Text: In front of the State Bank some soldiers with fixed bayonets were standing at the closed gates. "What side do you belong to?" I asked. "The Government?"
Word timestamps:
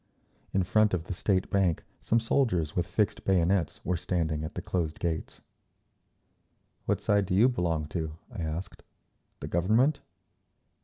In 0.51 0.63
front 0.63 0.95
of 0.95 1.03
the 1.03 1.13
State 1.13 1.51
Bank 1.51 1.83
some 1.99 2.19
soldiers 2.19 2.75
with 2.75 2.87
fixed 2.87 3.23
bayonets 3.23 3.81
were 3.85 3.95
standing 3.95 4.43
at 4.43 4.55
the 4.55 4.61
closed 4.63 4.97
gates. 4.99 5.41
"What 6.87 6.99
side 7.01 7.27
do 7.27 7.35
you 7.35 7.47
belong 7.47 7.85
to?" 7.89 8.17
I 8.31 8.41
asked. 8.41 8.81
"The 9.41 9.47
Government?" 9.47 9.99